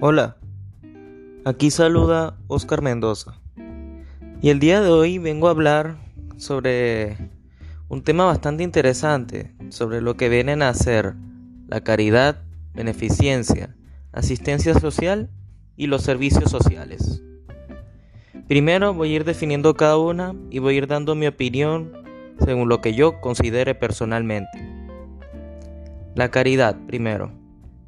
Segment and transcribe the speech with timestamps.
[0.00, 0.36] Hola,
[1.44, 3.40] aquí saluda Oscar Mendoza.
[4.40, 5.96] Y el día de hoy vengo a hablar
[6.36, 7.16] sobre
[7.88, 11.16] un tema bastante interesante, sobre lo que vienen a ser
[11.66, 13.74] la caridad, beneficencia,
[14.12, 15.30] asistencia social
[15.76, 17.20] y los servicios sociales.
[18.46, 22.04] Primero voy a ir definiendo cada una y voy a ir dando mi opinión
[22.38, 24.64] según lo que yo considere personalmente.
[26.14, 27.32] La caridad, primero.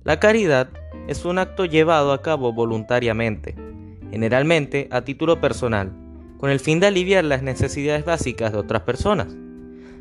[0.02, 0.70] La caridad
[1.09, 3.54] es un acto llevado a cabo voluntariamente,
[4.10, 5.92] generalmente a título personal,
[6.38, 9.36] con el fin de aliviar las necesidades básicas de otras personas.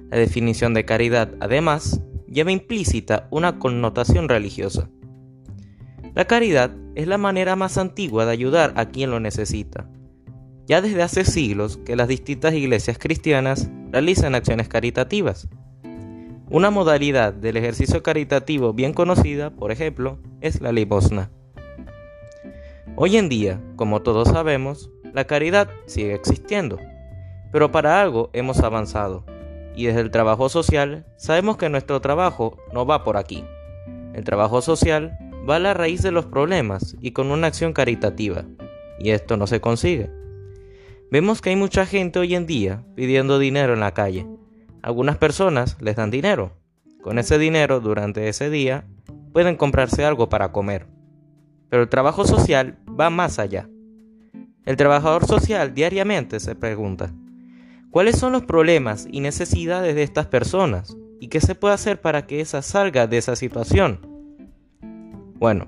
[0.09, 4.89] La definición de caridad, además, lleva implícita una connotación religiosa.
[6.15, 9.89] La caridad es la manera más antigua de ayudar a quien lo necesita.
[10.67, 15.49] Ya desde hace siglos que las distintas iglesias cristianas realizan acciones caritativas,
[16.51, 21.29] una modalidad del ejercicio caritativo bien conocida, por ejemplo, es la limosna.
[22.95, 26.79] Hoy en día, como todos sabemos, la caridad sigue existiendo,
[27.51, 29.25] pero para algo hemos avanzado,
[29.75, 33.43] y desde el trabajo social sabemos que nuestro trabajo no va por aquí.
[34.15, 38.45] El trabajo social va a la raíz de los problemas y con una acción caritativa,
[38.99, 40.09] y esto no se consigue.
[41.11, 44.25] Vemos que hay mucha gente hoy en día pidiendo dinero en la calle,
[44.81, 46.53] algunas personas les dan dinero.
[47.01, 48.85] Con ese dinero, durante ese día,
[49.33, 50.87] pueden comprarse algo para comer.
[51.69, 53.69] Pero el trabajo social va más allá.
[54.65, 57.11] El trabajador social diariamente se pregunta,
[57.91, 60.97] ¿cuáles son los problemas y necesidades de estas personas?
[61.19, 63.99] ¿Y qué se puede hacer para que esa salga de esa situación?
[65.35, 65.67] Bueno,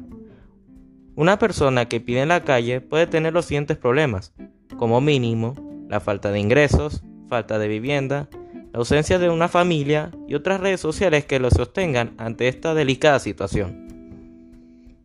[1.15, 4.33] una persona que pide en la calle puede tener los siguientes problemas,
[4.77, 5.55] como mínimo,
[5.87, 8.29] la falta de ingresos, falta de vivienda,
[8.71, 13.19] la ausencia de una familia y otras redes sociales que lo sostengan ante esta delicada
[13.19, 13.87] situación.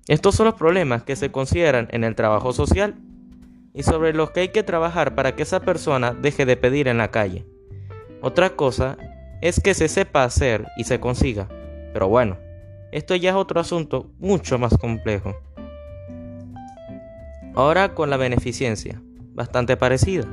[0.06, 2.94] Estos son los problemas que se consideran en el trabajo social
[3.74, 6.98] y sobre los que hay que trabajar para que esa persona deje de pedir en
[6.98, 7.44] la calle.
[8.22, 8.96] Otra cosa
[9.42, 11.48] es que se sepa hacer y se consiga,
[11.92, 12.38] pero bueno,
[12.92, 15.34] esto ya es otro asunto mucho más complejo.
[17.54, 19.02] Ahora con la beneficencia,
[19.34, 20.26] bastante parecida.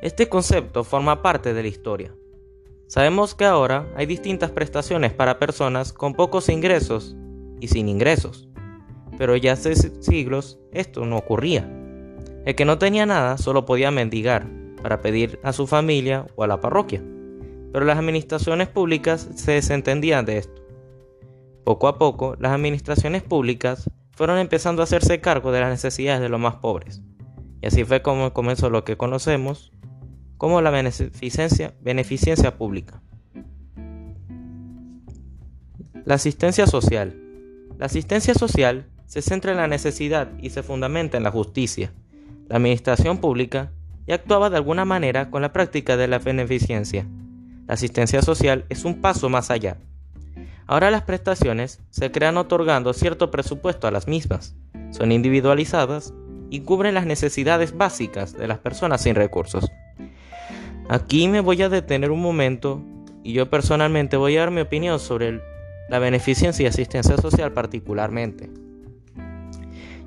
[0.00, 2.12] Este concepto forma parte de la historia.
[2.88, 7.16] Sabemos que ahora hay distintas prestaciones para personas con pocos ingresos
[7.60, 8.48] y sin ingresos,
[9.18, 11.68] pero ya hace siglos esto no ocurría.
[12.44, 14.46] El que no tenía nada solo podía mendigar
[14.82, 17.02] para pedir a su familia o a la parroquia,
[17.72, 20.62] pero las administraciones públicas se desentendían de esto.
[21.64, 26.28] Poco a poco, las administraciones públicas fueron empezando a hacerse cargo de las necesidades de
[26.28, 27.02] los más pobres,
[27.60, 29.72] y así fue como comenzó lo que conocemos
[30.36, 31.74] como la beneficencia,
[32.58, 33.00] pública.
[36.04, 37.16] La asistencia social.
[37.78, 41.92] La asistencia social se centra en la necesidad y se fundamenta en la justicia.
[42.48, 43.72] La administración pública
[44.06, 47.06] ya actuaba de alguna manera con la práctica de la beneficencia.
[47.66, 49.78] La asistencia social es un paso más allá.
[50.68, 54.56] Ahora las prestaciones se crean otorgando cierto presupuesto a las mismas,
[54.90, 56.12] son individualizadas
[56.50, 59.70] y cubren las necesidades básicas de las personas sin recursos.
[60.88, 62.80] Aquí me voy a detener un momento
[63.24, 65.40] y yo personalmente voy a dar mi opinión sobre
[65.88, 68.48] la beneficencia y asistencia social particularmente.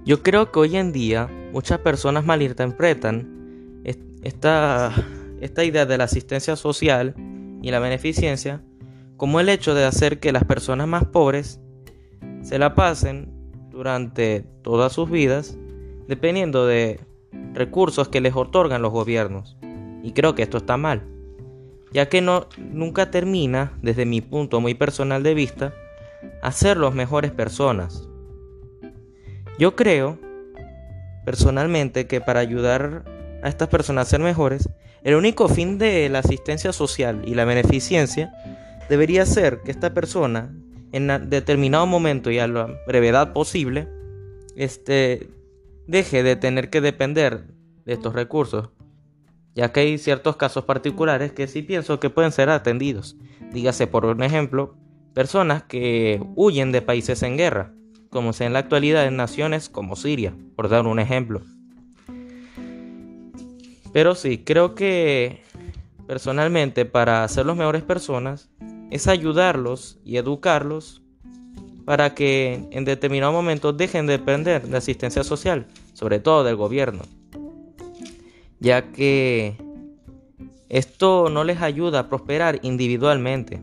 [0.05, 3.81] Yo creo que hoy en día muchas personas malinterpretan
[4.23, 4.93] esta,
[5.41, 7.13] esta idea de la asistencia social
[7.61, 8.61] y la beneficencia
[9.17, 11.59] como el hecho de hacer que las personas más pobres
[12.41, 13.33] se la pasen
[13.69, 15.57] durante todas sus vidas
[16.07, 17.01] dependiendo de
[17.53, 19.58] recursos que les otorgan los gobiernos.
[20.03, 21.03] Y creo que esto está mal,
[21.91, 25.73] ya que no, nunca termina, desde mi punto muy personal de vista,
[26.41, 28.07] a ser los mejores personas.
[29.57, 30.17] Yo creo,
[31.25, 33.03] personalmente, que para ayudar
[33.43, 34.69] a estas personas a ser mejores,
[35.03, 38.33] el único fin de la asistencia social y la beneficencia
[38.89, 40.53] debería ser que esta persona,
[40.91, 43.87] en determinado momento y a la brevedad posible,
[44.55, 45.29] este,
[45.87, 47.43] deje de tener que depender
[47.85, 48.69] de estos recursos
[49.55, 53.17] ya que hay ciertos casos particulares que sí pienso que pueden ser atendidos.
[53.51, 54.75] Dígase, por un ejemplo,
[55.13, 57.73] personas que huyen de países en guerra,
[58.09, 61.41] como sea en la actualidad en naciones como Siria, por dar un ejemplo.
[63.91, 65.41] Pero sí, creo que
[66.07, 68.49] personalmente para ser los mejores personas
[68.91, 71.01] es ayudarlos y educarlos
[71.85, 77.01] para que en determinado momento dejen de depender de asistencia social, sobre todo del gobierno
[78.59, 79.57] ya que
[80.69, 83.61] esto no les ayuda a prosperar individualmente.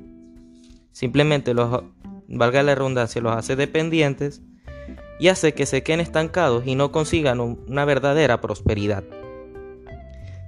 [0.92, 1.84] Simplemente los,
[2.28, 4.42] valga la redundancia, los hace dependientes
[5.18, 9.04] y hace que se queden estancados y no consigan una verdadera prosperidad.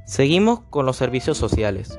[0.04, 1.98] Seguimos con los servicios sociales.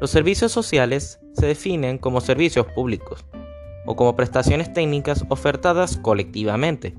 [0.00, 3.24] Los servicios sociales se definen como servicios públicos
[3.86, 6.94] o como prestaciones técnicas ofertadas colectivamente.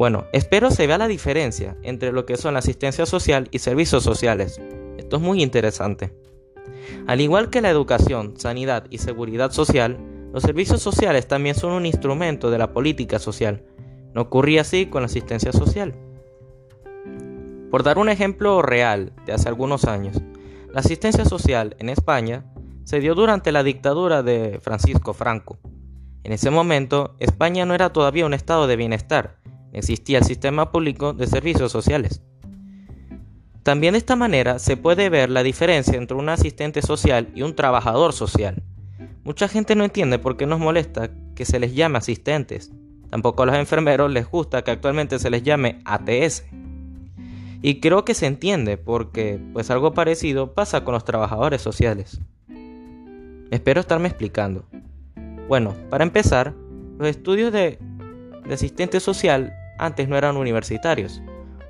[0.00, 4.02] Bueno, espero se vea la diferencia entre lo que son la asistencia social y servicios
[4.02, 4.58] sociales.
[4.96, 6.16] Esto es muy interesante.
[7.06, 9.98] Al igual que la educación, sanidad y seguridad social,
[10.32, 13.62] los servicios sociales también son un instrumento de la política social.
[14.14, 15.94] No ocurría así con la asistencia social.
[17.70, 20.16] Por dar un ejemplo real de hace algunos años,
[20.72, 22.46] la asistencia social en España
[22.84, 25.58] se dio durante la dictadura de Francisco Franco.
[26.24, 29.40] En ese momento, España no era todavía un estado de bienestar,
[29.72, 32.22] existía el sistema público de servicios sociales.
[33.62, 37.54] También de esta manera se puede ver la diferencia entre un asistente social y un
[37.54, 38.62] trabajador social.
[39.22, 42.72] Mucha gente no entiende por qué nos molesta que se les llame asistentes.
[43.10, 46.44] Tampoco a los enfermeros les gusta que actualmente se les llame ATS.
[47.62, 52.20] Y creo que se entiende porque pues algo parecido pasa con los trabajadores sociales.
[53.50, 54.64] Espero estarme explicando.
[55.48, 56.54] Bueno, para empezar,
[56.98, 57.78] los estudios de,
[58.46, 61.22] de asistente social antes no eran universitarios.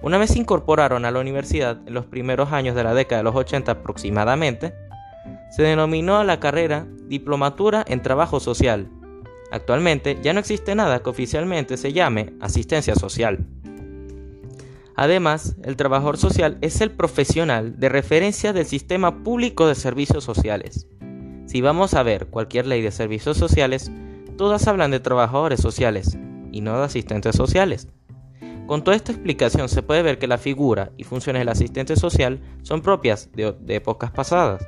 [0.02, 3.24] Una vez se incorporaron a la universidad en los primeros años de la década de
[3.24, 4.74] los 80 aproximadamente,
[5.50, 8.88] se denominó a la carrera Diplomatura en Trabajo Social.
[9.50, 13.46] Actualmente ya no existe nada que oficialmente se llame asistencia social.
[14.96, 20.86] Además, el trabajador social es el profesional de referencia del sistema público de servicios sociales.
[21.46, 23.90] Si vamos a ver cualquier ley de servicios sociales,
[24.36, 26.16] todas hablan de trabajadores sociales
[26.52, 27.88] y no de asistentes sociales.
[28.70, 32.38] Con toda esta explicación se puede ver que la figura y funciones del asistente social
[32.62, 34.64] son propias de, épocas pasadas.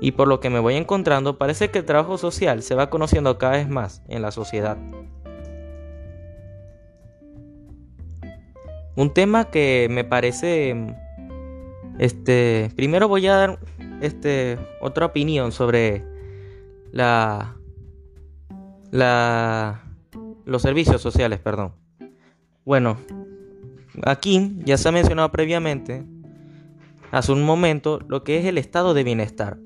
[0.00, 3.38] Y por lo que me voy encontrando, parece que el trabajo social se va conociendo
[3.38, 4.76] cada vez más en la sociedad.
[8.96, 10.96] Un tema que me parece
[12.00, 13.60] este, primero voy a dar
[14.00, 16.04] este otra opinión sobre
[16.90, 17.54] la
[18.90, 19.84] la
[20.44, 21.79] los servicios sociales, perdón.
[22.70, 22.98] Bueno,
[24.04, 26.04] aquí ya se ha mencionado previamente,
[27.10, 29.58] hace un momento, lo que es el estado de bienestar.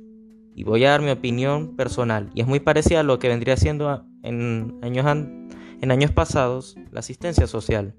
[0.54, 2.30] Y voy a dar mi opinión personal.
[2.34, 7.00] Y es muy parecida a lo que vendría siendo en años, en años pasados la
[7.00, 7.94] asistencia social.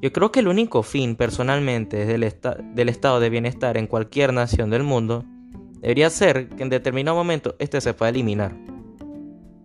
[0.00, 2.34] Yo creo que el único fin personalmente del,
[2.74, 5.26] del estado de bienestar en cualquier nación del mundo
[5.82, 8.56] debería ser que en determinado momento este se pueda eliminar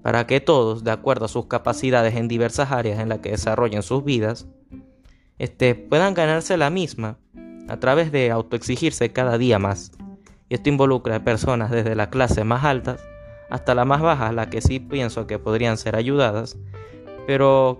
[0.03, 3.83] para que todos, de acuerdo a sus capacidades en diversas áreas en las que desarrollen
[3.83, 4.45] sus vidas,
[5.39, 7.17] este, puedan ganarse la misma
[7.67, 9.91] a través de autoexigirse cada día más.
[10.49, 13.01] Y esto involucra a personas desde las clases más altas
[13.49, 16.57] hasta las más bajas, las que sí pienso que podrían ser ayudadas,
[17.27, 17.79] pero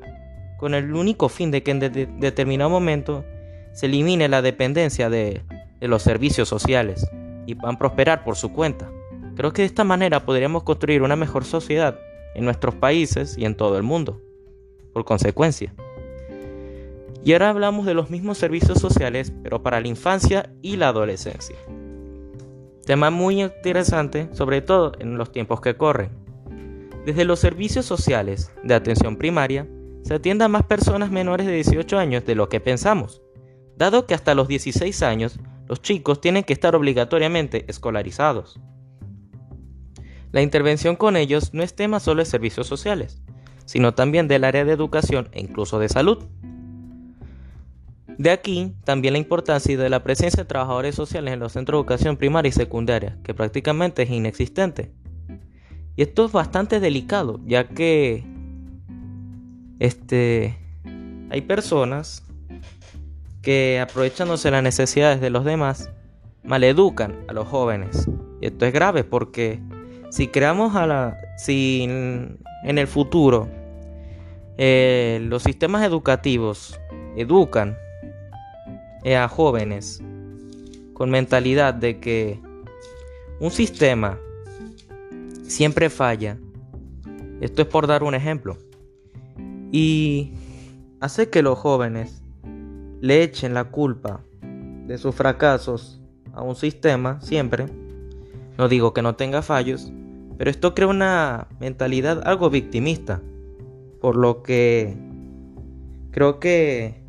[0.58, 1.80] con el único fin de que en
[2.20, 3.26] determinado momento
[3.74, 5.42] se elimine la dependencia de,
[5.82, 7.06] los servicios sociales
[7.46, 8.90] y puedan prosperar por su cuenta.
[9.36, 12.00] Creo que de esta manera podríamos construir una mejor sociedad
[12.36, 14.22] en nuestros países y en todo el mundo,
[14.94, 15.74] por consecuencia.
[17.26, 21.56] Y ahora hablamos de los mismos servicios sociales, pero para la infancia y la adolescencia.
[22.86, 26.10] Tema muy interesante, sobre todo en los tiempos que corren.
[27.06, 29.68] Desde los servicios sociales de atención primaria,
[30.04, 33.22] se atiende a más personas menores de 18 años de lo que pensamos,
[33.78, 38.60] dado que hasta los 16 años los chicos tienen que estar obligatoriamente escolarizados.
[40.34, 43.22] La intervención con ellos no es tema solo de servicios sociales,
[43.66, 46.26] sino también del área de educación e incluso de salud.
[48.18, 51.82] De aquí también la importancia de la presencia de trabajadores sociales en los centros de
[51.82, 54.92] educación primaria y secundaria, que prácticamente es inexistente.
[55.96, 58.24] Y esto es bastante delicado, ya que
[59.80, 60.58] este,
[61.30, 62.24] hay personas
[63.42, 65.92] que aprovechándose las necesidades de los demás,
[66.44, 68.08] maleducan a los jóvenes.
[68.42, 69.60] Y esto es grave porque
[70.10, 71.18] si creamos a la.
[71.38, 73.50] Si en, el futuro
[74.58, 76.80] eh, los sistemas educativos
[77.18, 77.78] educan
[79.06, 80.02] a jóvenes
[80.94, 82.40] con mentalidad de que
[83.40, 84.18] un sistema
[85.44, 86.38] siempre falla.
[87.42, 88.58] Esto es por dar un ejemplo.
[89.72, 90.32] Y
[91.02, 92.22] hace que los jóvenes
[93.02, 94.22] le echen la culpa
[94.88, 96.00] de sus fracasos
[96.34, 97.66] a un sistema siempre.
[98.58, 99.92] No digo que no tenga fallos,
[100.38, 103.22] pero esto crea una mentalidad algo victimista.
[104.00, 104.96] Por lo que
[106.12, 107.03] creo que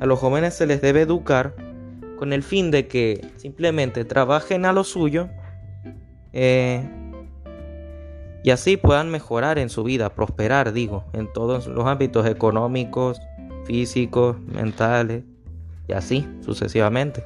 [0.00, 1.54] a los jóvenes se les debe educar
[2.18, 5.28] con el fin de que simplemente trabajen a lo suyo
[6.32, 6.88] eh,
[8.44, 13.20] y así puedan mejorar en su vida, prosperar, digo, en todos los ámbitos económicos,
[13.64, 15.24] físicos, mentales
[15.86, 17.24] y así sucesivamente.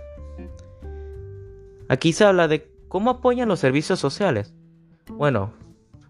[1.89, 4.55] Aquí se habla de cómo apoyan los servicios sociales.
[5.09, 5.53] Bueno,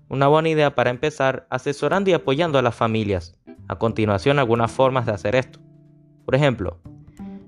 [0.08, 3.36] una buena idea para empezar asesorando y apoyando a las familias.
[3.68, 5.60] A continuación, algunas formas de hacer esto.
[6.26, 6.78] Por ejemplo,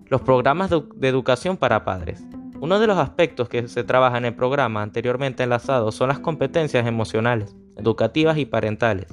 [0.06, 2.23] los programas de educación para padres.
[2.61, 6.87] Uno de los aspectos que se trabaja en el programa anteriormente enlazado son las competencias
[6.87, 9.08] emocionales, educativas y parentales.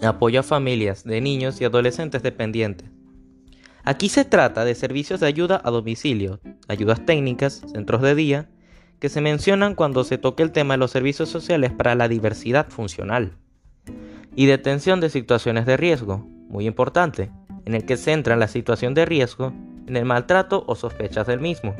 [0.00, 2.88] Apoyo a familias de niños y adolescentes dependientes.
[3.82, 8.48] Aquí se trata de servicios de ayuda a domicilio, ayudas técnicas, centros de día,
[9.00, 12.68] que se mencionan cuando se toque el tema de los servicios sociales para la diversidad
[12.68, 13.32] funcional.
[14.36, 17.30] Y detención de situaciones de riesgo, muy importante,
[17.64, 19.52] en el que se entra la situación de riesgo
[19.86, 21.74] en el maltrato o sospechas del mismo.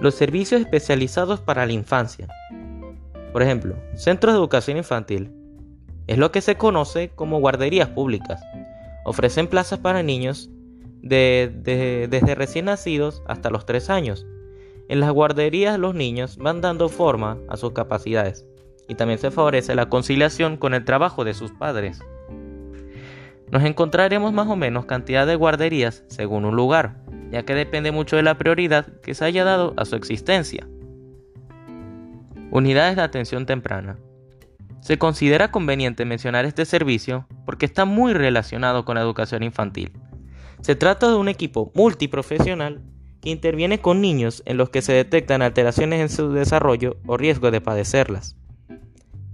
[0.00, 2.28] Los servicios especializados para la infancia.
[3.32, 5.30] Por ejemplo, centros de educación infantil.
[6.06, 8.40] Es lo que se conoce como guarderías públicas.
[9.04, 10.50] Ofrecen plazas para niños
[11.02, 14.26] desde recién nacidos hasta los 3 años.
[14.88, 18.46] En las guarderías los niños van dando forma a sus capacidades
[18.88, 22.00] y también se favorece la conciliación con el trabajo de sus padres.
[23.50, 26.96] Nos encontraremos más o menos cantidad de guarderías según un lugar,
[27.30, 30.66] ya que depende mucho de la prioridad que se haya dado a su existencia.
[32.50, 33.98] Unidades de atención temprana.
[34.80, 39.92] Se considera conveniente mencionar este servicio porque está muy relacionado con la educación infantil.
[40.60, 42.82] Se trata de un equipo multiprofesional
[43.20, 47.50] que interviene con niños en los que se detectan alteraciones en su desarrollo o riesgo
[47.50, 48.36] de padecerlas.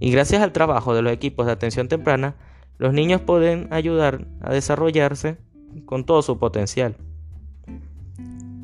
[0.03, 2.35] Y gracias al trabajo de los equipos de atención temprana,
[2.77, 5.37] los niños pueden ayudar a desarrollarse
[5.85, 6.97] con todo su potencial.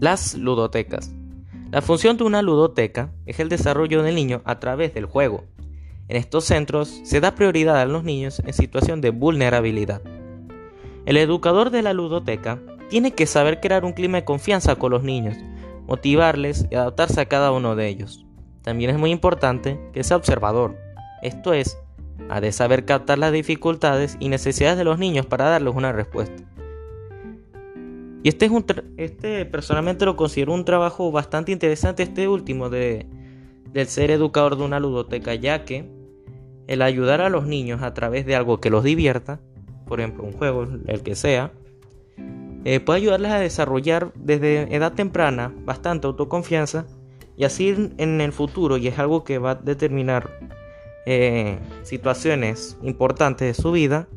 [0.02, 1.14] Las ludotecas.
[1.72, 5.46] La función de una ludoteca es el desarrollo del niño a través del juego.
[6.10, 10.02] En estos centros se da prioridad a los niños en situación de vulnerabilidad.
[11.06, 15.04] El educador de la ludoteca tiene que saber crear un clima de confianza con los
[15.04, 15.38] niños,
[15.88, 18.26] motivarles y adaptarse a cada uno de ellos.
[18.62, 20.89] También es muy importante que sea observador,
[21.22, 21.78] esto es,
[22.30, 26.44] ha de saber captar las dificultades y necesidades de los niños para darles una respuesta.
[28.22, 28.66] Y este es un
[28.98, 33.08] este personalmente lo considero un trabajo bastante interesante este último de
[33.72, 35.90] del ser educador de una ludoteca, ya que
[36.68, 39.40] el ayudar a los niños a través de algo que los divierta,
[39.88, 41.52] por ejemplo un juego, el que sea,
[42.66, 46.86] eh, puede ayudarles a desarrollar desde edad temprana bastante autoconfianza
[47.38, 50.30] y así en el futuro, y es algo que va a determinar
[51.12, 54.08] eh, situaciones importantes de su vida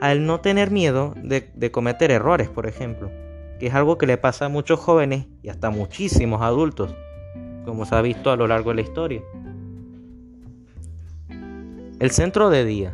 [0.00, 3.12] al no tener miedo de, de cometer errores, por ejemplo,
[3.60, 6.92] que es algo que le pasa a muchos jóvenes y hasta muchísimos adultos,
[7.64, 9.22] como se ha visto a lo largo de la historia.
[12.00, 12.92] El centro de día.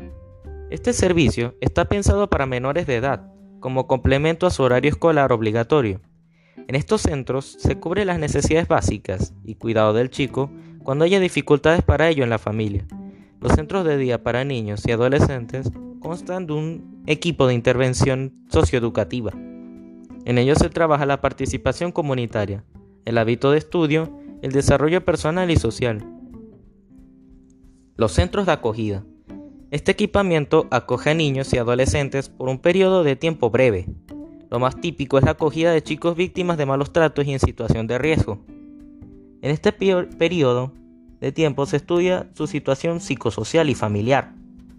[0.68, 6.02] Este servicio está pensado para menores de edad, como complemento a su horario escolar obligatorio.
[6.68, 10.50] En estos centros se cubren las necesidades básicas y cuidado del chico
[10.90, 12.84] cuando haya dificultades para ello en la familia.
[13.40, 15.70] Los centros de día para niños y adolescentes
[16.00, 19.30] constan de un equipo de intervención socioeducativa.
[20.24, 22.64] En ellos se trabaja la participación comunitaria,
[23.04, 26.04] el hábito de estudio, el desarrollo personal y social.
[27.94, 29.04] Los centros de acogida.
[29.70, 33.86] Este equipamiento acoge a niños y adolescentes por un periodo de tiempo breve.
[34.50, 37.86] Lo más típico es la acogida de chicos víctimas de malos tratos y en situación
[37.86, 38.40] de riesgo.
[39.40, 40.72] En este periodo
[41.20, 44.34] de tiempo se estudia su situación psicosocial y familiar.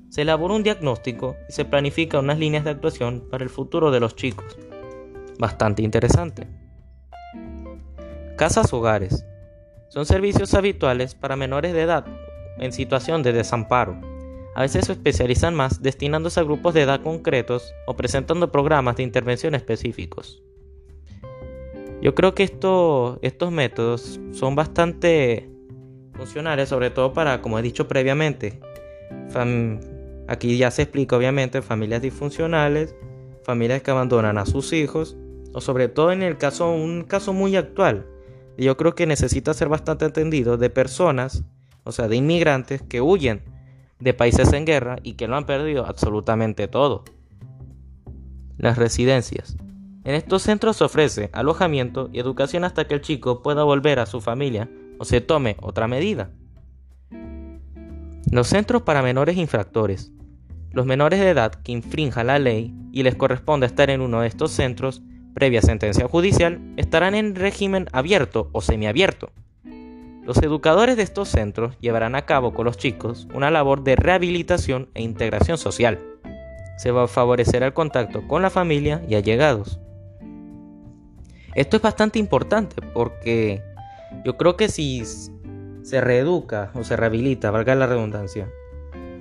[0.09, 3.99] Se elabora un diagnóstico y se planifica unas líneas de actuación para el futuro de
[3.99, 4.57] los chicos.
[5.39, 6.47] Bastante interesante.
[8.37, 9.25] Casas hogares.
[9.89, 12.05] Son servicios habituales para menores de edad
[12.57, 13.99] en situación de desamparo.
[14.55, 19.03] A veces se especializan más destinándose a grupos de edad concretos o presentando programas de
[19.03, 20.41] intervención específicos.
[22.01, 25.50] Yo creo que estos métodos son bastante
[26.21, 28.59] funcionales, sobre todo para, como he dicho previamente,
[30.27, 32.93] aquí ya se explica obviamente familias disfuncionales,
[33.43, 35.17] familias que abandonan a sus hijos,
[35.51, 38.05] o sobre todo en el caso, un caso muy actual,
[38.55, 41.43] yo creo que necesita ser bastante entendido de personas,
[41.85, 43.41] o sea, de inmigrantes que huyen
[43.99, 47.03] de países en guerra y que lo han perdido absolutamente todo.
[48.59, 49.57] Las residencias.
[50.03, 54.05] En estos centros se ofrece alojamiento y educación hasta que el chico pueda volver a
[54.05, 54.69] su familia
[55.01, 56.29] o se tome otra medida.
[58.29, 60.11] Los centros para menores infractores.
[60.73, 64.27] Los menores de edad que infrinjan la ley y les corresponde estar en uno de
[64.27, 65.01] estos centros,
[65.33, 69.31] previa sentencia judicial, estarán en régimen abierto o semiabierto.
[70.23, 74.91] Los educadores de estos centros llevarán a cabo con los chicos una labor de rehabilitación
[74.93, 75.97] e integración social.
[76.77, 79.79] Se va a favorecer el contacto con la familia y allegados.
[81.55, 83.70] Esto es bastante importante porque
[84.25, 85.03] yo creo que si
[85.83, 88.49] se reeduca o se rehabilita, valga la redundancia,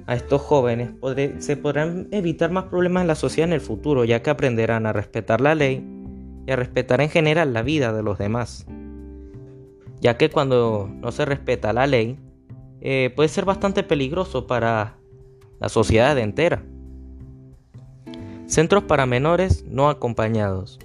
[0.06, 0.90] a estos jóvenes
[1.38, 4.92] se podrán evitar más problemas en la sociedad en el futuro, ya que aprenderán a
[4.92, 5.84] respetar la ley
[6.46, 8.66] y a respetar en general la vida de los demás
[10.00, 12.18] ya que cuando no se respeta la ley
[12.80, 14.96] eh, puede ser bastante peligroso para
[15.60, 16.62] la sociedad entera.
[18.46, 20.78] Centros para menores no acompañados.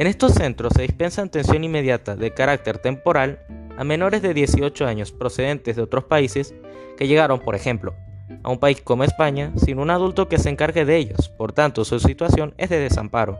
[0.00, 3.38] En estos centros se dispensa atención inmediata de carácter temporal
[3.76, 6.54] a menores de 18 años procedentes de otros países
[6.96, 7.94] que llegaron, por ejemplo,
[8.42, 11.84] a un país como España sin un adulto que se encargue de ellos, por tanto
[11.84, 13.36] su situación es de desamparo.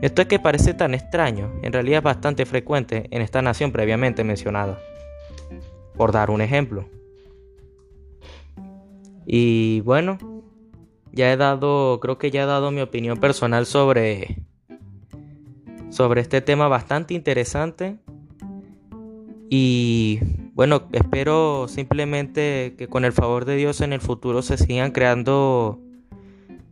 [0.00, 4.22] Esto es que parece tan extraño, en realidad es bastante frecuente en esta nación previamente
[4.22, 4.78] mencionada.
[5.96, 6.84] Por dar un ejemplo.
[9.26, 10.18] Y bueno,
[11.10, 14.41] ya he dado, creo que ya he dado mi opinión personal sobre
[15.92, 17.98] sobre este tema bastante interesante.
[19.50, 20.20] Y
[20.54, 25.78] bueno, espero simplemente que con el favor de Dios en el futuro se sigan creando,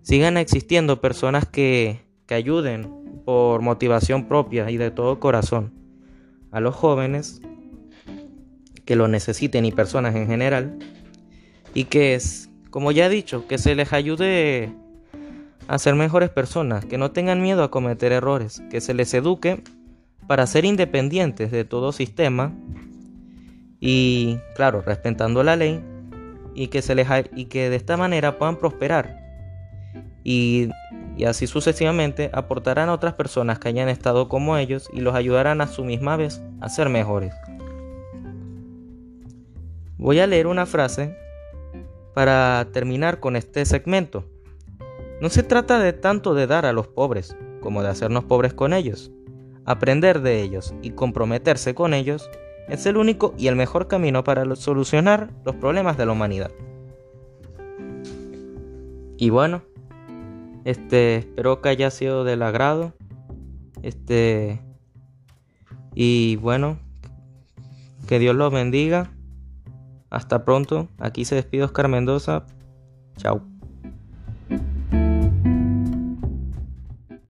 [0.00, 2.90] sigan existiendo personas que, que ayuden
[3.26, 5.74] por motivación propia y de todo corazón
[6.50, 7.42] a los jóvenes
[8.86, 10.78] que lo necesiten y personas en general
[11.74, 14.72] y que es, como ya he dicho, que se les ayude
[15.70, 19.62] a ser mejores personas, que no tengan miedo a cometer errores, que se les eduque
[20.26, 22.52] para ser independientes de todo sistema
[23.78, 25.80] y, claro, respetando la ley
[26.54, 29.16] y que, se les y que de esta manera puedan prosperar
[30.24, 30.68] y
[31.16, 35.61] y así sucesivamente aportarán a otras personas que hayan estado como ellos y los ayudarán
[35.61, 37.35] a su misma vez a ser mejores.
[39.98, 41.14] Voy a leer una frase
[42.14, 44.24] para terminar con este segmento.
[45.20, 48.72] No se trata de tanto de dar a los pobres como de hacernos pobres con
[48.72, 49.11] ellos.
[49.66, 52.30] Aprender de ellos y comprometerse con ellos
[52.68, 56.50] es el único y el mejor camino para solucionar los problemas de la humanidad.
[59.18, 59.62] Y bueno,
[60.64, 62.94] este, espero que haya sido del agrado.
[63.83, 64.62] Este,
[65.94, 66.78] y bueno,
[68.06, 69.12] que Dios los bendiga.
[70.09, 70.88] Hasta pronto.
[70.98, 72.46] Aquí se despide Oscar Mendoza.
[73.16, 73.49] Chao.